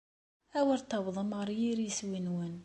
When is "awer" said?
0.59-0.79